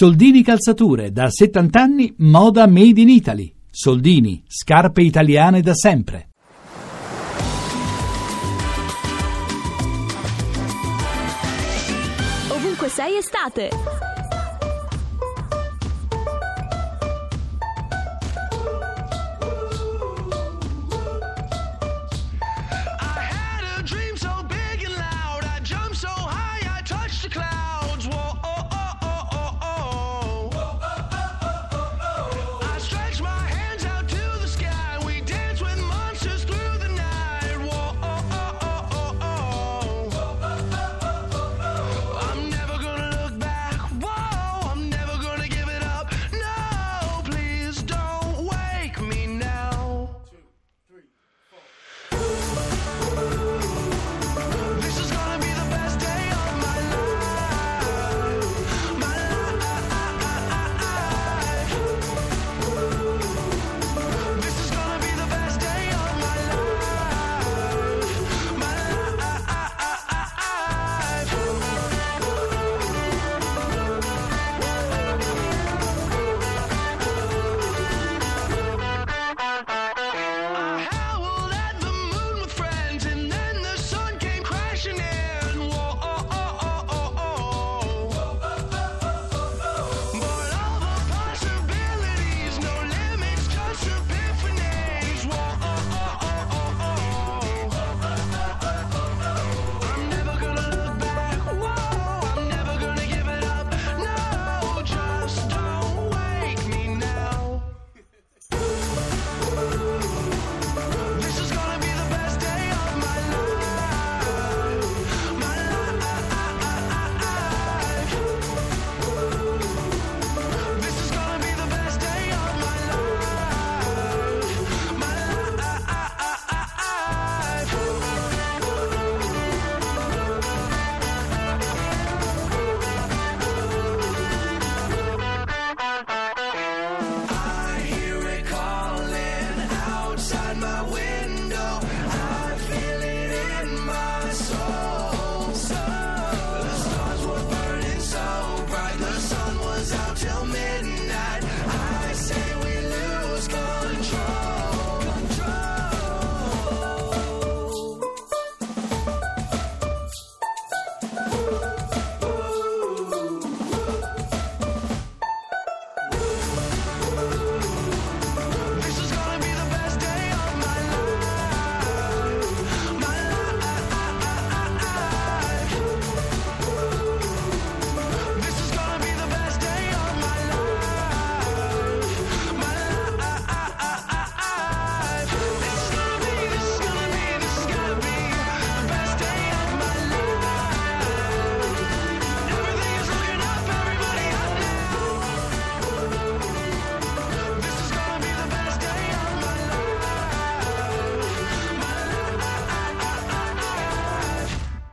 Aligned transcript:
Soldini 0.00 0.44
Calzature, 0.44 1.10
da 1.10 1.28
70 1.28 1.80
anni, 1.80 2.14
moda 2.18 2.68
made 2.68 3.00
in 3.00 3.08
Italy. 3.08 3.52
Soldini, 3.68 4.44
scarpe 4.46 5.02
italiane 5.02 5.60
da 5.60 5.74
sempre. 5.74 6.28
Ovunque 12.46 12.88
sei 12.88 13.16
estate. 13.16 14.17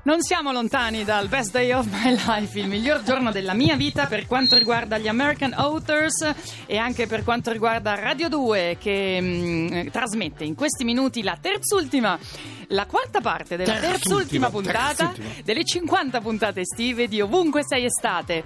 Non 0.05 0.21
siamo 0.21 0.51
lontani 0.51 1.03
dal 1.03 1.27
Best 1.29 1.51
Day 1.51 1.71
of 1.71 1.88
My 1.88 2.11
Life, 2.27 2.59
il 2.59 2.67
miglior 2.67 3.01
giorno 3.01 3.31
della 3.31 3.55
mia 3.55 3.75
vita 3.75 4.05
per 4.05 4.27
quanto 4.27 4.55
riguarda 4.55 4.99
gli 4.99 5.07
American 5.07 5.53
Authors 5.53 6.31
e 6.67 6.77
anche 6.77 7.07
per 7.07 7.23
quanto 7.23 7.51
riguarda 7.51 7.95
Radio 7.95 8.29
2 8.29 8.77
che 8.79 9.17
mm, 9.19 9.88
trasmette 9.88 10.44
in 10.44 10.53
questi 10.53 10.83
minuti 10.83 11.23
la 11.23 11.35
terzultima, 11.41 12.19
la 12.67 12.85
quarta 12.85 13.19
parte 13.19 13.57
della 13.57 13.79
terzultima, 13.79 14.47
Terzultima, 14.47 14.49
puntata 14.51 15.07
terzultima. 15.07 15.41
delle 15.44 15.63
50 15.63 16.21
puntate 16.21 16.59
estive 16.61 17.07
di 17.07 17.19
Ovunque 17.21 17.63
Sei 17.65 17.85
Estate. 17.85 18.44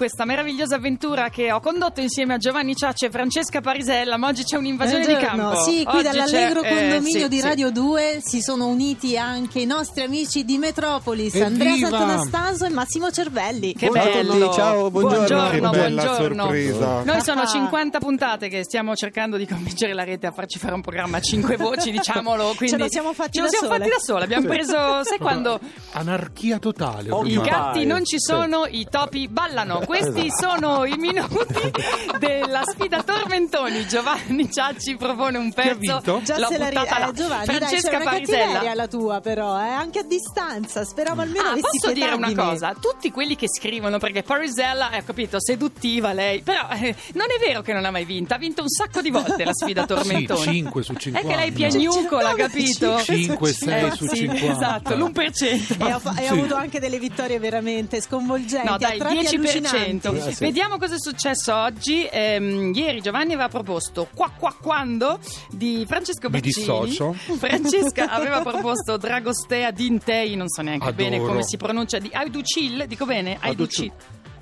Questa 0.00 0.24
meravigliosa 0.24 0.76
avventura 0.76 1.28
che 1.28 1.52
ho 1.52 1.60
condotto 1.60 2.00
insieme 2.00 2.32
a 2.32 2.38
Giovanni 2.38 2.74
Ciacci 2.74 3.04
e 3.04 3.10
Francesca 3.10 3.60
Parisella, 3.60 4.16
ma 4.16 4.28
oggi 4.28 4.44
c'è 4.44 4.56
un'invasione 4.56 5.04
di 5.04 5.12
Buongiorno. 5.12 5.48
campo. 5.50 5.60
Sì, 5.60 5.84
qui 5.84 5.98
Oggi 5.98 6.02
dall'allegro 6.04 6.62
c'è- 6.62 6.72
eh, 6.72 6.78
condominio 6.88 7.20
sì, 7.24 7.28
di 7.28 7.36
sì. 7.36 7.42
Radio 7.42 7.70
2 7.70 8.18
si 8.22 8.40
sono 8.40 8.66
uniti 8.68 9.18
anche 9.18 9.60
i 9.60 9.66
nostri 9.66 10.02
amici 10.02 10.46
di 10.46 10.56
Metropolis, 10.56 11.34
Evviva! 11.34 11.46
Andrea 11.48 11.76
Sant'Anastaso 11.76 12.64
e 12.64 12.70
Massimo 12.70 13.10
Cervelli. 13.10 13.74
Che 13.74 13.90
Ciao 13.92 14.00
a 14.02 14.04
bello! 14.06 14.32
tutti, 14.32 14.54
ciao, 14.54 14.90
buongiorno. 14.90 15.16
buongiorno, 15.18 15.50
Che 15.70 15.76
bella 15.78 16.02
buongiorno. 16.02 16.42
sorpresa. 16.44 17.02
Noi 17.02 17.20
sono 17.20 17.40
Ah. 17.42 17.46
50 17.46 17.98
puntate 17.98 18.48
che 18.48 18.64
stiamo 18.64 18.96
cercando 18.96 19.36
di 19.36 19.46
convincere 19.46 19.92
la 19.92 20.04
rete 20.04 20.26
a 20.26 20.30
farci 20.32 20.58
fare 20.58 20.72
un 20.72 20.80
programma 20.80 21.18
a 21.18 21.20
5 21.20 21.56
voci, 21.58 21.90
diciamolo. 21.92 22.54
Quindi 22.56 22.74
Ce 22.74 22.82
lo 22.82 22.88
siamo 22.88 23.12
fatti 23.12 23.32
ce 23.32 23.40
lo 23.40 23.44
da 23.48 23.50
siamo 23.50 23.66
sole. 23.66 23.78
fatti 23.80 23.90
da 23.90 23.98
sole. 24.02 24.24
Abbiamo 24.24 24.46
preso, 24.46 25.04
sai 25.04 25.18
quando 25.18 25.60
Anarchia 25.92 26.58
totale. 26.58 27.08
i 27.08 27.10
ormai. 27.10 27.36
gatti 27.42 27.84
non 27.84 28.02
ci 28.06 28.18
sono, 28.18 28.64
i 28.66 28.86
topi 28.90 29.28
ballano. 29.28 29.88
Questi 29.90 30.28
sono 30.30 30.84
i 30.84 30.96
minuti 30.96 31.72
della 32.20 32.62
sfida 32.64 33.02
Tormentoni. 33.02 33.88
Giovanni 33.88 34.48
Ciacci 34.48 34.94
propone 34.96 35.36
un 35.36 35.52
pezzo. 35.52 36.00
Già 36.22 36.38
L'ho 36.38 36.46
se 36.46 36.58
la 36.58 36.68
ri- 36.68 36.76
eh, 36.76 37.12
Giovanni, 37.12 37.46
dai, 37.46 37.56
Francesca 37.56 37.96
una 37.96 38.04
Parisella. 38.04 38.74
la 38.74 38.86
tua 38.86 39.20
però, 39.20 39.58
eh, 39.60 39.68
anche 39.68 39.98
a 39.98 40.02
distanza. 40.04 40.84
Speravo 40.84 41.22
almeno 41.22 41.44
Ah, 41.44 41.50
avessi 41.50 41.78
posso 41.80 41.92
dire 41.92 42.12
una 42.12 42.32
cosa? 42.32 42.72
Tutti 42.80 43.10
quelli 43.10 43.34
che 43.34 43.46
scrivono, 43.48 43.98
perché 43.98 44.22
Parisella, 44.22 44.90
eh, 44.92 44.98
ho 44.98 45.02
capito, 45.04 45.40
seduttiva 45.40 46.12
lei, 46.12 46.40
però 46.42 46.68
eh, 46.70 46.94
non 47.14 47.26
è 47.36 47.44
vero 47.44 47.60
che 47.62 47.72
non 47.72 47.84
ha 47.84 47.90
mai 47.90 48.04
vinto, 48.04 48.34
ha 48.34 48.38
vinto 48.38 48.62
un 48.62 48.68
sacco 48.68 49.00
di 49.00 49.10
volte 49.10 49.44
la 49.44 49.52
sfida 49.52 49.86
Tormentoni. 49.90 50.40
Sì, 50.40 50.48
5 50.50 50.82
su 50.84 50.94
50. 50.94 51.18
È 51.18 51.30
che 51.30 51.36
lei 51.36 51.48
è 51.48 51.52
piagnucola, 51.52 52.32
capito? 52.34 53.02
5, 53.02 53.52
6 53.52 53.84
Eh, 53.86 53.90
su 53.90 54.06
sì, 54.06 54.16
50. 54.18 54.52
Esatto, 54.52 54.94
l'1%. 54.94 55.84
E 55.84 55.90
ha, 55.90 55.98
fa- 55.98 56.14
e 56.16 56.26
ha 56.26 56.32
Sì. 56.32 56.38
avuto 56.38 56.54
anche 56.54 56.78
delle 56.78 57.00
vittorie 57.00 57.40
veramente 57.40 58.00
sconvolgenti. 58.00 58.68
No, 58.68 58.76
dai, 58.78 58.98
tratti 58.98 59.16
10%. 59.36 59.78
Allucinanti. 59.80 60.28
Eh, 60.28 60.32
sì. 60.34 60.44
Vediamo 60.44 60.78
cosa 60.78 60.94
è 60.94 60.98
successo 61.00 61.54
oggi. 61.54 62.08
Ehm, 62.10 62.72
ieri 62.74 63.00
Giovanni 63.00 63.32
aveva 63.32 63.48
proposto 63.48 64.08
Qua 64.14 64.30
Qua 64.36 64.54
Quando 64.60 65.18
di 65.50 65.84
Francesco 65.88 66.28
Mi 66.28 66.40
Baccini. 66.40 66.52
dissocio. 66.54 67.12
Francesca 67.38 68.08
aveva 68.10 68.42
proposto 68.42 68.96
Dragostea 68.96 69.70
Dintei, 69.70 70.36
non 70.36 70.48
so 70.48 70.62
neanche 70.62 70.88
Adoro. 70.88 71.08
bene 71.08 71.18
come 71.18 71.42
si 71.44 71.56
pronuncia, 71.56 71.98
di 71.98 72.10
Aiducil, 72.12 72.84
dico 72.86 73.04
bene? 73.06 73.36
Aiducil. 73.40 73.92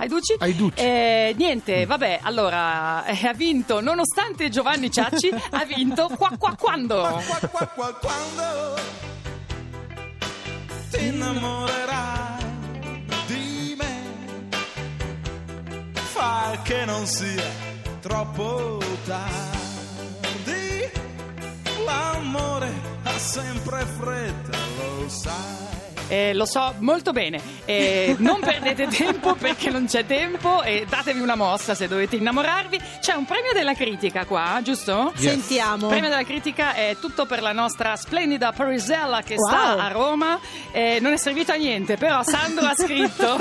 Aiducci? 0.00 0.36
Aiducci. 0.38 0.80
Eh, 0.80 1.34
niente, 1.36 1.84
vabbè, 1.84 2.20
allora, 2.22 3.04
eh, 3.04 3.26
ha 3.26 3.32
vinto, 3.34 3.80
nonostante 3.80 4.48
Giovanni 4.48 4.92
Ciacci, 4.92 5.28
ha 5.50 5.64
vinto 5.64 6.08
qua 6.16 6.30
qua 6.38 6.54
quando? 6.56 7.00
Qua, 7.00 7.48
qua, 7.50 7.66
qua, 7.66 7.98
quando 8.00 8.76
ti 10.90 11.04
innamorerai 11.04 11.97
che 16.62 16.84
non 16.84 17.06
sia 17.06 17.44
troppo 18.00 18.78
tardi. 19.04 20.90
L'amore 21.84 22.72
ha 23.02 23.18
sempre 23.18 23.84
fretta, 23.84 24.58
lo 24.78 25.08
sai. 25.08 25.87
Eh, 26.08 26.32
lo 26.34 26.46
so 26.46 26.74
molto 26.78 27.12
bene, 27.12 27.40
Eh, 27.66 28.14
non 28.18 28.40
perdete 28.40 28.86
tempo 28.94 29.34
perché 29.34 29.68
non 29.70 29.86
c'è 29.86 30.06
tempo 30.06 30.62
e 30.62 30.86
datevi 30.88 31.20
una 31.20 31.34
mossa 31.36 31.74
se 31.74 31.86
dovete 31.88 32.16
innamorarvi. 32.16 32.80
C'è 33.00 33.12
un 33.14 33.24
premio 33.26 33.52
della 33.52 33.74
critica 33.74 34.24
qua, 34.24 34.60
giusto? 34.62 35.12
Sentiamo. 35.16 35.82
Il 35.82 35.88
premio 35.88 36.08
della 36.08 36.24
critica 36.24 36.72
è 36.74 36.96
tutto 37.00 37.26
per 37.26 37.42
la 37.42 37.52
nostra 37.52 37.94
splendida 37.96 38.52
Parisella 38.52 39.22
che 39.22 39.34
Wow. 39.36 39.46
sta 39.48 39.76
a 39.84 39.88
Roma. 39.88 40.38
Eh, 40.72 40.98
non 41.00 41.12
è 41.12 41.16
servito 41.16 41.52
a 41.52 41.56
niente, 41.56 41.96
però 41.96 42.22
Sandro 42.22 42.66
ha 42.66 42.74
scritto 42.74 43.36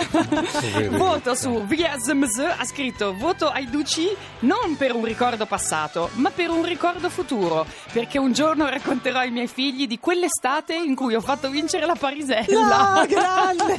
voto 0.91 1.35
su 1.35 1.63
VSMZ, 1.65 2.37
ha 2.57 2.65
scritto 2.65 3.13
voto 3.15 3.49
ai 3.49 3.69
Duci 3.69 4.07
non 4.39 4.75
per 4.77 4.93
un 4.93 5.03
ricordo 5.05 5.45
passato, 5.45 6.09
ma 6.13 6.29
per 6.31 6.49
un 6.49 6.63
ricordo 6.63 7.09
futuro, 7.09 7.65
perché 7.91 8.17
un 8.17 8.33
giorno 8.33 8.67
racconterò 8.67 9.19
ai 9.19 9.31
miei 9.31 9.47
figli 9.47 9.87
di 9.87 9.99
quell'estate 9.99 10.73
in 10.75 10.95
cui 10.95 11.15
ho 11.15 11.21
fatto 11.21 11.49
vincere 11.49 11.85
la 11.85 11.95
Parisella 11.97 12.56
nulla. 12.61 12.93
No, 12.93 13.05
grande. 13.05 13.77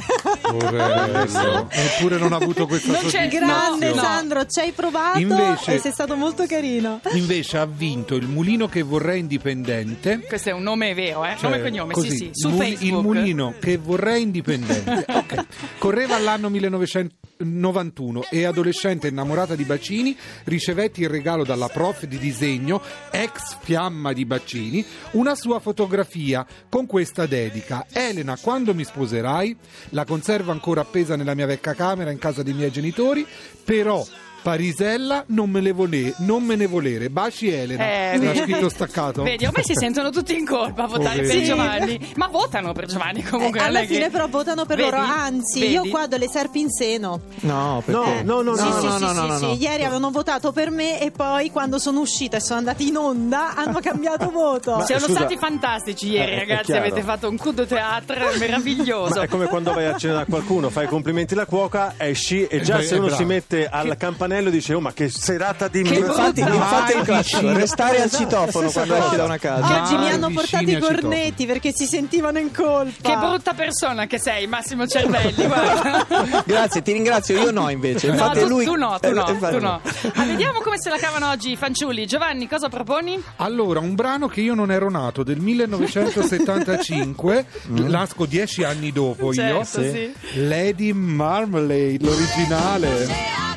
Eppure 1.69 2.17
non 2.17 2.33
ha 2.33 2.37
avuto 2.37 2.65
questa 2.67 2.91
non 2.91 3.09
c'è, 3.09 3.27
Grande 3.27 3.93
no. 3.93 4.01
Sandro, 4.01 4.45
ci 4.45 4.59
hai 4.59 4.71
provato 4.71 5.19
invece, 5.19 5.75
e 5.75 5.79
sei 5.79 5.91
stato 5.91 6.15
molto 6.15 6.45
carino. 6.45 7.01
Invece 7.13 7.57
ha 7.57 7.65
vinto 7.65 8.15
il 8.15 8.27
mulino 8.27 8.67
che 8.67 8.81
vorrei 8.81 9.19
indipendente. 9.19 10.21
Questo 10.27 10.49
è 10.49 10.53
un 10.53 10.63
nome 10.63 10.93
vero, 10.93 11.25
eh? 11.25 11.35
Cioè, 11.37 11.43
nome 11.43 11.55
e 11.55 11.59
cioè, 11.59 11.69
cognome, 11.69 11.93
così, 11.93 12.09
sì, 12.09 12.17
sì, 12.17 12.29
su 12.33 12.49
Mul- 12.49 12.57
Facebook. 12.57 12.83
Il 12.83 12.93
mulino 12.93 13.53
che 13.59 13.77
vorrei 13.77 14.21
indipendente. 14.21 15.05
Okay. 15.19 15.45
Correva 15.77 16.15
all'anno 16.15 16.49
1900 16.49 17.15
91 17.41 18.25
e 18.29 18.43
adolescente 18.43 19.07
innamorata 19.07 19.55
di 19.55 19.63
Bacini, 19.63 20.15
ricevetti 20.43 21.01
il 21.01 21.09
regalo 21.09 21.45
dalla 21.45 21.69
prof 21.69 22.05
di 22.05 22.17
disegno, 22.17 22.81
ex 23.11 23.57
fiamma 23.61 24.11
di 24.11 24.25
Bacini, 24.25 24.85
una 25.11 25.35
sua 25.35 25.59
fotografia 25.59 26.45
con 26.67 26.85
questa 26.85 27.25
dedica. 27.25 27.85
Elena, 27.93 28.37
quando 28.37 28.73
mi 28.73 28.83
sposerai? 28.83 29.55
La 29.89 30.03
conservo 30.03 30.51
ancora 30.51 30.81
appesa 30.81 31.15
nella 31.15 31.33
mia 31.33 31.45
vecchia 31.45 31.73
camera 31.73 32.11
in 32.11 32.17
casa 32.17 32.43
dei 32.43 32.53
miei 32.53 32.71
genitori, 32.71 33.25
però 33.63 34.05
Parisella 34.41 35.23
non 35.27 35.49
me, 35.49 35.61
le 35.61 35.71
vole- 35.71 36.13
non 36.19 36.43
me 36.43 36.55
ne 36.55 36.65
volere. 36.67 37.09
Baci 37.09 37.49
Elena. 37.49 37.83
Eh, 37.83 38.17
L'ha 38.17 38.35
scritto 38.35 38.69
staccato? 38.69 39.23
Vedi, 39.23 39.45
ormai 39.45 39.63
si 39.63 39.73
sentono 39.75 40.09
tutti 40.09 40.37
in 40.37 40.45
colpa 40.45 40.83
a 40.83 40.87
votare 40.87 41.21
per. 41.21 41.41
Giovanni. 41.41 41.99
Ma 42.15 42.27
votano 42.27 42.73
per 42.73 42.85
Giovanni 42.87 43.23
comunque. 43.23 43.59
Eh, 43.59 43.63
alla 43.63 43.79
è 43.79 43.87
che- 43.87 43.93
fine 43.95 44.09
però 44.09 44.27
votano 44.27 44.65
per 44.65 44.77
Vedi? 44.77 44.89
loro, 44.89 45.01
anzi 45.01 45.59
Vedi? 45.59 45.71
io 45.73 45.85
qua 45.89 46.03
ho 46.03 46.07
delle 46.07 46.27
serpi 46.29 46.59
in 46.61 46.69
seno. 46.69 47.21
No, 47.41 47.81
perché? 47.85 48.23
No, 48.23 48.41
no, 48.41 48.53
no, 48.53 48.55
sì, 48.55 48.63
no, 48.63 48.79
sì, 48.79 48.85
no, 48.85 48.97
sì, 48.97 49.03
no, 49.03 49.09
sì, 49.09 49.15
no, 49.15 49.25
no, 49.27 49.37
sì. 49.37 49.45
no. 49.45 49.53
Ieri 49.59 49.83
avevano 49.83 50.09
votato 50.11 50.51
per 50.51 50.69
me 50.71 51.01
e 51.01 51.11
poi 51.11 51.51
quando 51.51 51.77
sono 51.79 51.99
uscita 51.99 52.37
e 52.37 52.39
sono 52.41 52.59
andati 52.59 52.87
in 52.87 52.97
onda 52.97 53.55
hanno 53.55 53.79
cambiato 53.81 54.29
voto. 54.31 54.81
Siamo 54.85 55.01
scusa. 55.05 55.19
stati 55.19 55.37
fantastici 55.37 56.09
ieri, 56.11 56.31
Eh, 56.33 56.39
ragazzi. 56.39 56.71
Avete 56.73 57.01
fatto 57.01 57.29
un 57.29 57.37
coup 57.37 57.53
de 57.53 57.65
théâtre 57.65 58.35
meraviglioso. 58.39 59.15
Ma 59.15 59.23
è 59.23 59.27
come 59.27 59.47
quando 59.47 59.73
vai 59.73 59.85
a 59.85 59.97
cena 59.97 60.13
da 60.15 60.25
qualcuno, 60.25 60.69
fai 60.69 60.85
i 60.85 60.87
complimenti 60.87 61.33
alla 61.33 61.45
cuoca, 61.45 61.93
esci 61.97 62.45
e 62.45 62.61
già 62.61 62.77
beh, 62.77 62.83
se 62.83 62.95
uno 62.95 63.09
si 63.09 63.23
mette 63.25 63.67
al 63.67 63.95
campanello 64.29 64.49
dice 64.51 64.73
oh 64.75 64.79
ma 64.79 64.93
che 64.93 65.09
serata 65.09 65.67
di 65.67 65.81
Che 65.81 65.95
Infatti, 65.95 66.41
infatti 66.41 66.97
il 66.97 67.03
classico, 67.03 67.51
restare 67.53 68.01
al 68.01 68.05
Esatto, 68.05 68.23
citofono 68.23 68.69
stessa 68.69 68.85
quando 68.85 69.05
esci 69.05 69.15
da 69.15 69.23
una 69.23 69.37
casa. 69.37 69.81
Oggi 69.81 69.97
mi 69.97 70.09
hanno 70.09 70.29
portato 70.29 70.69
i 70.69 70.79
cornetti 70.79 71.45
perché 71.45 71.71
si 71.73 71.85
sentivano 71.85 72.37
in 72.37 72.53
colpa. 72.53 73.09
Che 73.09 73.17
brutta 73.17 73.53
persona 73.53 74.05
che 74.05 74.19
sei, 74.19 74.47
Massimo 74.47 74.85
Cervelli. 74.87 75.45
guarda. 75.45 76.43
Grazie, 76.45 76.81
ti 76.81 76.91
ringrazio, 76.91 77.41
io 77.41 77.51
no 77.51 77.69
invece. 77.69 78.07
No, 78.07 78.13
Infatti 78.13 78.39
tu, 78.39 78.47
lui... 78.47 78.65
tu 78.65 78.75
no, 78.75 78.97
tu 78.99 79.07
Eh, 79.07 79.11
no, 79.11 79.29
infatti 79.29 79.55
tu 79.57 79.61
no. 79.61 79.81
Ma 80.15 80.25
vediamo 80.25 80.59
come 80.61 80.79
se 80.79 80.89
la 80.89 80.97
cavano 80.97 81.29
oggi 81.29 81.51
i 81.51 81.55
fanciulli. 81.55 82.05
Giovanni, 82.05 82.47
cosa 82.47 82.69
proponi? 82.69 83.21
Allora, 83.37 83.79
un 83.79 83.95
brano 83.95 84.27
che 84.27 84.41
io 84.41 84.53
non 84.53 84.71
ero 84.71 84.89
nato, 84.89 85.23
del 85.23 85.39
1975, 85.39 87.45
nasco 87.67 88.25
dieci 88.25 88.63
anni 88.63 88.91
dopo 88.91 89.33
io. 89.33 89.65
Certo, 89.65 89.81
sì. 89.81 90.13
Lady 90.35 90.91
Marmalade, 90.93 91.97
l'originale. 92.01 93.48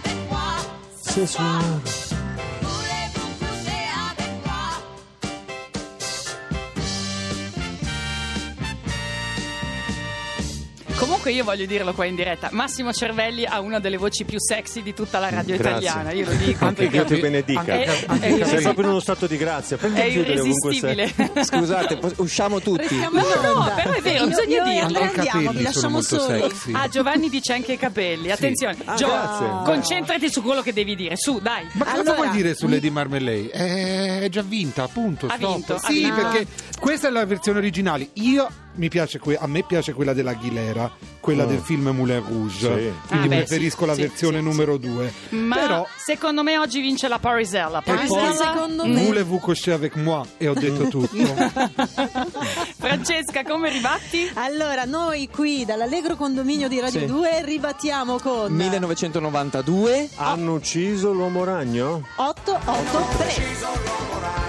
Sì, 1.12 1.26
sì. 1.26 2.01
Comunque 11.02 11.32
io 11.32 11.43
voglio 11.43 11.66
dirlo 11.66 11.93
qua 11.94 12.04
in 12.04 12.14
diretta, 12.14 12.49
Massimo 12.52 12.93
Cervelli 12.93 13.44
ha 13.44 13.58
una 13.60 13.81
delle 13.81 13.96
voci 13.96 14.25
più 14.25 14.38
sexy 14.38 14.82
di 14.82 14.94
tutta 14.94 15.19
la 15.19 15.31
radio 15.31 15.56
Grazie. 15.56 15.88
italiana, 15.88 16.12
io 16.12 16.26
lo 16.26 16.32
dico. 16.34 16.64
Anche 16.64 16.88
Dio 16.88 17.04
ti 17.04 17.16
benedica. 17.16 17.64
È- 17.64 18.06
è-. 18.06 18.44
Sei 18.44 18.62
proprio 18.62 18.84
in 18.84 18.90
uno 18.90 19.00
stato 19.00 19.26
di 19.26 19.37
grazia. 19.37 19.76
Prendi 19.76 19.99
È 20.00 20.04
a 20.04 20.08
chiudere 20.08 20.32
irresistibile. 20.34 21.12
Scusate, 21.44 21.99
usciamo 22.16 22.60
tutti. 22.60 22.82
Restiamo 22.82 23.19
No, 23.20 23.43
no, 23.43 23.58
onda. 23.60 23.70
però 23.72 23.93
è 23.93 24.00
vero, 24.00 24.22
Io- 24.25 24.28
bisogna 24.28 24.64
io 24.64 24.64
dirlo. 24.64 25.00
Andiamo, 25.00 25.50
vi 25.50 25.62
lasciamo 25.62 26.00
soli. 26.00 26.44
Ah, 26.72 26.88
Giovanni 26.88 27.28
dice 27.28 27.52
anche 27.52 27.72
i 27.72 27.76
capelli. 27.78 28.31
Attenzione, 28.31 28.76
Ah, 28.84 28.94
Gio- 28.94 29.06
grazie. 29.08 29.46
concentrati 29.64 30.31
su 30.31 30.40
quello 30.43 30.62
che 30.62 30.72
devi 30.72 30.94
dire. 30.94 31.16
Su, 31.16 31.40
dai. 31.40 31.66
Ma 31.72 31.84
cosa 31.84 32.00
Allora, 32.00 32.14
vuoi 32.16 32.31
dire 32.31 32.55
su 32.55 32.69
Lady 32.69 32.90
Marmalade? 32.90 33.50
Eh, 33.50 34.20
È 34.25 34.28
già 34.28 34.43
vinta, 34.43 34.84
appunto. 34.84 35.26
Ha 35.26 35.34
stop. 35.37 35.55
vinto, 35.55 35.75
ha 35.75 35.78
Sì, 35.81 35.93
vinto. 36.00 36.14
perché 36.14 36.46
questa 36.78 37.08
è 37.08 37.10
la 37.10 37.25
versione 37.26 37.58
originale. 37.58 38.08
Io 38.14 38.48
que- 38.74 39.36
a 39.36 39.46
me 39.46 39.62
piace 39.62 39.92
quella 39.92 40.12
dell'Aguilera, 40.12 40.90
quella 41.20 41.44
del 41.44 41.60
film 41.60 41.88
Moulin 41.88 42.22
Rouge. 42.26 42.58
Sì. 42.58 42.92
Quindi 43.08 43.34
Ah, 43.34 43.36
preferisco 43.38 43.82
sì, 43.82 43.86
la 43.86 43.94
sì, 43.94 44.00
versione 44.02 44.38
sì, 44.38 44.42
numero 44.44 44.76
due. 44.78 45.12
Ma 45.30 45.56
Però 45.56 45.86
secondo 45.96 46.42
me 46.42 46.58
oggi 46.58 46.80
vince 46.80 47.08
la 47.08 47.19
Parisella. 47.19 47.82
poi- 47.82 47.94
Parisella, 47.96 48.34
secondo 48.34 48.86
me. 48.86 49.02
Voulez-vous 49.04 49.40
coucher 49.40 49.74
avec 49.74 49.96
moi? 49.96 50.22
E 50.38 50.48
ho 50.48 50.54
detto 50.54 50.88
tutto. 50.92 51.16
Francesca, 52.78 53.42
come 53.44 53.70
ribatti? 53.70 54.30
Allora, 54.34 54.84
noi 54.84 55.28
qui 55.28 55.64
dall'Allegro 55.64 56.16
Condominio 56.16 56.69
di 56.69 56.80
Radio 56.80 57.00
Sì. 57.00 57.06
2 57.06 57.44
ribattiamo 57.44 58.19
con 58.19 58.52
1992. 58.52 60.08
Hanno 60.16 60.54
ucciso 60.54 61.12
l'uomo 61.12 61.44
ragno? 61.44 62.06
883. 62.16 64.42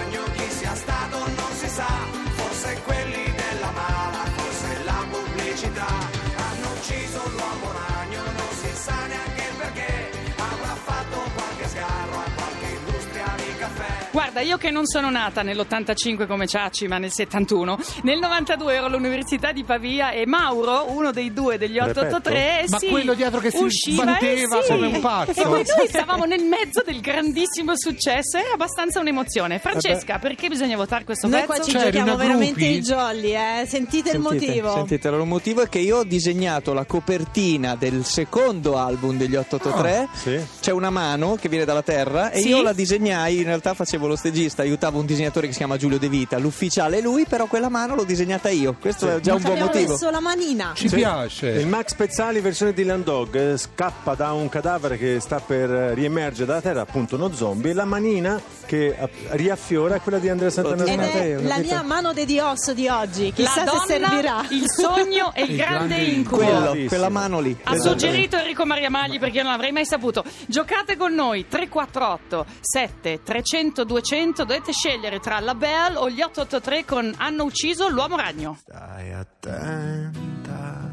Guarda, 14.34 14.50
io 14.50 14.58
che 14.58 14.72
non 14.72 14.84
sono 14.84 15.10
nata 15.10 15.42
nell'85 15.42 16.26
come 16.26 16.48
Ciacci, 16.48 16.88
ma 16.88 16.98
nel 16.98 17.12
71, 17.12 17.78
nel 18.02 18.18
92 18.18 18.74
ero 18.74 18.86
all'università 18.86 19.52
di 19.52 19.62
Pavia 19.62 20.10
e 20.10 20.26
Mauro, 20.26 20.86
uno 20.90 21.12
dei 21.12 21.32
due 21.32 21.56
degli 21.56 21.78
883, 21.78 22.62
eh 22.62 22.64
Ma 22.68 22.78
sì, 22.78 22.88
quello 22.88 23.14
dietro 23.14 23.38
che 23.38 23.52
si 23.52 23.62
usciva, 23.62 24.02
sbatteva 24.02 24.58
eh 24.58 24.62
sì. 24.64 24.68
come 24.72 24.86
un 24.88 24.98
pazzo. 25.00 25.30
E 25.40 25.42
poi 25.44 25.62
noi 25.76 25.86
stavamo 25.86 26.24
nel 26.24 26.42
mezzo 26.42 26.82
del 26.84 27.00
grandissimo 27.00 27.76
successo, 27.76 28.36
era 28.36 28.54
abbastanza 28.54 28.98
un'emozione. 28.98 29.60
Francesca, 29.60 30.18
perché 30.18 30.48
bisogna 30.48 30.74
votare 30.74 31.04
questo 31.04 31.28
Noi 31.28 31.42
pezzo? 31.42 31.52
qua 31.52 31.62
ci 31.64 31.70
Cioè, 31.70 31.82
giochiamo 31.84 32.16
veramente 32.16 32.58
gruppi? 32.58 32.76
i 32.76 32.80
jolly, 32.80 33.34
eh. 33.36 33.66
Sentite, 33.68 34.10
il 34.16 34.20
Sentite, 34.20 34.46
motivo. 34.46 34.72
Sentite, 34.74 35.06
allora, 35.06 35.22
il 35.22 35.28
motivo 35.28 35.62
è 35.62 35.68
che 35.68 35.78
io 35.78 35.98
ho 35.98 36.04
disegnato 36.04 36.72
la 36.72 36.84
copertina 36.86 37.76
del 37.76 38.04
secondo 38.04 38.78
album 38.78 39.16
degli 39.16 39.36
883. 39.36 40.08
Sì. 40.12 40.40
C'è 40.60 40.72
una 40.72 40.90
mano 40.90 41.36
che 41.40 41.48
viene 41.48 41.64
dalla 41.64 41.82
terra 41.82 42.32
e 42.32 42.40
Sì? 42.40 42.48
io 42.48 42.62
la 42.62 42.72
disegnai, 42.72 43.36
in 43.36 43.44
realtà 43.44 43.74
facevo 43.74 44.08
lo 44.08 44.22
stagista, 44.28 44.62
aiutavo 44.62 44.98
un 44.98 45.04
disegnatore 45.06 45.46
che 45.46 45.52
si 45.52 45.58
chiama 45.58 45.76
Giulio 45.76 45.98
De 45.98 46.08
Vita, 46.08 46.38
l'ufficiale 46.38 46.98
è 46.98 47.00
lui, 47.02 47.26
però 47.26 47.44
quella 47.46 47.68
mano 47.68 47.94
l'ho 47.94 48.04
disegnata 48.04 48.48
io. 48.48 48.74
Questo 48.80 49.16
è 49.16 49.20
già 49.20 49.34
un 49.34 49.40
buon 49.42 49.52
Abbiamo 49.52 49.70
motivo. 49.72 49.92
messo 49.92 50.08
la 50.10 50.20
manina. 50.20 50.72
Ci 50.74 50.88
Sì. 50.88 50.94
piace. 50.94 51.48
Il 51.48 51.66
Max 51.66 51.94
Pezzali 51.94 52.40
versione 52.40 52.72
di 52.72 52.84
Landog 52.84 53.34
eh, 53.34 53.58
scappa 53.58 54.14
da 54.14 54.32
un 54.32 54.48
cadavere 54.48 54.96
che 54.96 55.18
sta 55.20 55.40
per 55.40 55.70
eh, 55.70 55.94
riemergere 55.94 56.46
dalla 56.46 56.62
terra, 56.62 56.80
appunto 56.80 57.16
uno 57.16 57.32
zombie, 57.34 57.72
e 57.72 57.74
la 57.74 57.84
manina 57.84 58.40
che 58.74 59.08
riaffiora 59.30 59.96
è 59.96 60.00
quella 60.00 60.18
di 60.18 60.28
Andrea 60.28 60.50
è 60.50 60.60
ho 60.60 60.74
la 60.74 61.58
mia 61.58 61.82
mano 61.82 62.12
de 62.12 62.24
Dios 62.24 62.72
di 62.72 62.88
oggi. 62.88 63.32
Chissà 63.32 63.64
la 63.64 63.70
se 63.70 63.98
donna, 63.98 64.08
servirà. 64.08 64.46
il 64.50 64.64
sogno 64.66 65.32
e 65.32 65.42
il, 65.42 65.50
Il 65.54 65.56
grande 65.56 65.94
grande 65.94 66.12
incubo. 66.12 66.36
Quello, 66.36 66.86
quella 66.88 67.08
mano 67.08 67.40
lì. 67.40 67.56
Ha 67.62 67.76
suggerito 67.76 68.36
Enrico 68.36 68.66
Maria 68.66 68.90
Magli 68.90 69.18
perché 69.18 69.36
io 69.36 69.42
non 69.42 69.52
l'avrei 69.52 69.72
mai 69.72 69.86
saputo. 69.86 70.24
Giocate 70.46 70.96
con 70.96 71.14
noi 71.14 71.46
348 71.46 72.46
7 72.60 73.20
300 73.22 73.84
200. 73.84 74.44
Dovete 74.44 74.72
scegliere 74.72 75.20
tra 75.20 75.38
la 75.40 75.54
Belle 75.54 75.96
o 75.96 76.10
gli 76.10 76.20
883 76.20 76.84
con 76.84 77.14
Hanno 77.16 77.44
ucciso 77.44 77.88
l'uomo 77.88 78.16
ragno. 78.16 78.58
Stai 78.60 79.12
attenta, 79.12 80.92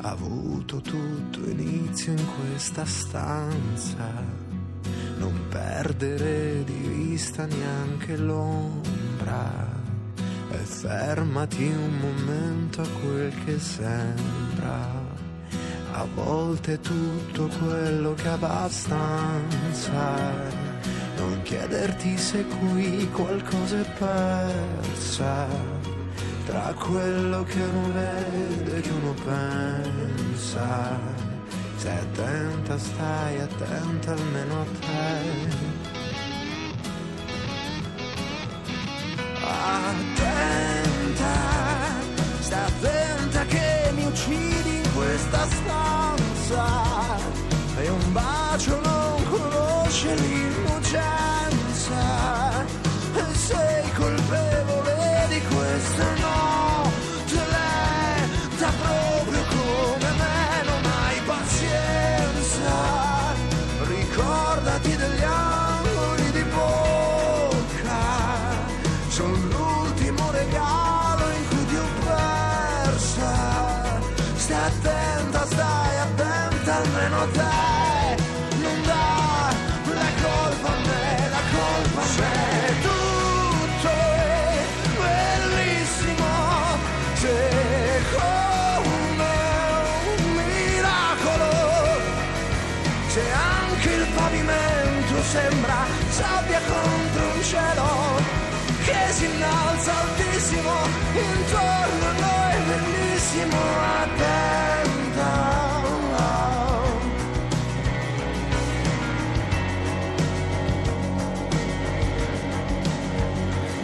ha 0.00 0.08
avuto 0.08 0.80
tutto 0.80 1.40
inizio 1.40 2.12
in 2.12 2.24
questa 2.36 2.84
stanza. 2.84 4.37
Non 5.18 5.46
perdere 5.48 6.64
di 6.64 6.72
vista 6.72 7.46
neanche 7.46 8.16
l'ombra 8.16 9.66
e 10.50 10.56
fermati 10.56 11.66
un 11.66 11.98
momento 11.98 12.82
a 12.82 12.88
quel 13.00 13.32
che 13.44 13.58
sembra. 13.58 15.06
A 15.92 16.06
volte 16.14 16.80
tutto 16.80 17.48
quello 17.58 18.14
che 18.14 18.28
abbastanza. 18.28 20.16
Non 21.16 21.42
chiederti 21.42 22.16
se 22.16 22.44
qui 22.44 23.08
qualcosa 23.10 23.80
è 23.80 23.90
persa. 23.98 25.46
Tra 26.46 26.72
quello 26.78 27.42
che 27.42 27.60
uno 27.60 27.92
vede 27.92 28.76
e 28.76 28.80
che 28.80 28.90
uno 28.90 29.14
pensa. 29.24 31.27
Stai 31.88 32.00
attenta, 32.00 32.78
stai 32.78 33.40
attenta 33.40 34.12
almeno 34.12 34.60
a 34.60 34.64
te. 34.78 35.48
Attenta, 39.40 41.32
stai 42.40 42.64
attenta 42.66 43.44
che 43.46 43.90
mi 43.94 44.04
uccidi 44.04 44.76
in 44.76 44.94
questa 44.94 45.46
stanza 45.46 47.16
e 47.78 47.88
un 47.88 48.12
bacio 48.12 48.78
non 48.82 49.24
conosce 49.30 50.14
l'innocenza 50.14 51.06
e 53.14 53.34
sei 53.34 53.77
contro 96.72 97.22
un 97.34 97.42
cielo 97.42 97.88
che 98.84 99.12
si 99.12 99.24
innalza 99.24 99.92
altissimo 100.02 100.72
intorno 101.12 102.06
a 102.06 102.12
noi 102.26 102.56
bellissimo 102.68 103.58
attenta. 104.02 105.30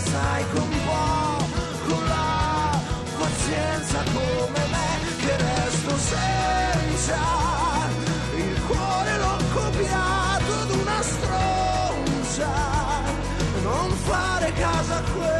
sai 0.00 0.44
con 0.52 0.68
po' 0.84 1.44
con 1.88 2.04
la 2.06 2.80
pazienza 3.18 4.02
come 4.12 4.62
me 4.70 4.88
che 5.16 5.36
resto 5.36 5.96
senza 5.96 7.18
il 8.36 8.62
cuore 8.66 9.18
l'ho 9.18 9.38
copiato 9.54 10.52
ad 10.62 10.70
una 10.70 11.02
stronza. 11.02 12.48
Non 13.62 13.90
fare 13.90 14.52
caso 14.52 14.92
a 14.92 15.00
questa 15.00 15.35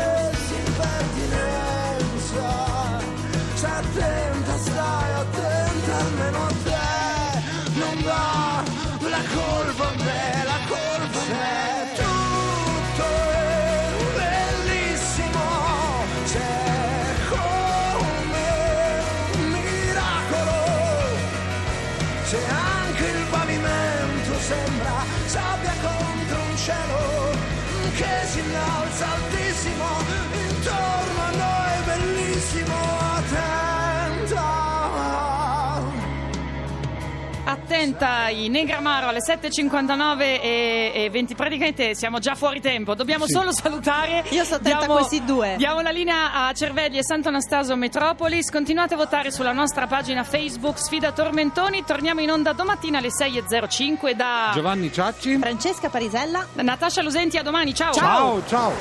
Attenta, 37.76 38.30
i 38.30 38.48
Negramaro 38.48 39.08
alle 39.08 39.18
7.59 39.18 40.20
e, 40.22 40.92
e 40.94 41.10
20. 41.10 41.34
Praticamente 41.34 41.94
siamo 41.94 42.18
già 42.18 42.34
fuori 42.34 42.58
tempo. 42.62 42.94
Dobbiamo 42.94 43.26
solo 43.28 43.52
salutare. 43.52 44.24
Io 44.30 44.44
sto 44.44 44.54
attenta 44.54 44.86
a 44.86 44.88
questi 44.88 45.22
due. 45.26 45.56
Diamo 45.58 45.82
la 45.82 45.90
linea 45.90 46.46
a 46.46 46.52
Cervelli 46.54 46.96
e 46.96 47.04
Sant'Anastaso 47.04 47.76
Metropolis. 47.76 48.50
Continuate 48.50 48.94
a 48.94 48.96
votare 48.96 49.30
sulla 49.30 49.52
nostra 49.52 49.86
pagina 49.86 50.24
Facebook 50.24 50.78
Sfida 50.78 51.12
Tormentoni. 51.12 51.84
Torniamo 51.84 52.22
in 52.22 52.30
onda 52.30 52.54
domattina 52.54 52.96
alle 52.96 53.08
6.05 53.08 54.12
da 54.12 54.52
Giovanni 54.54 54.90
Ciacci. 54.90 55.36
Francesca 55.36 55.90
Parisella 55.90 56.46
Natascia 56.54 57.02
Lusenti. 57.02 57.36
A 57.36 57.42
domani. 57.42 57.74
Ciao. 57.74 57.92
Ciao, 57.92 58.42
ciao. 58.46 58.72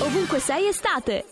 Ovunque 0.00 0.38
sei 0.38 0.68
estate. 0.68 1.24